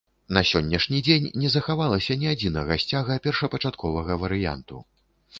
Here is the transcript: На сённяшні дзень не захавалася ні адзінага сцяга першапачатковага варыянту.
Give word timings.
На 0.35 0.41
сённяшні 0.51 1.01
дзень 1.07 1.25
не 1.41 1.51
захавалася 1.55 2.17
ні 2.21 2.27
адзінага 2.35 2.77
сцяга 2.85 3.17
першапачатковага 3.27 4.17
варыянту. 4.23 4.81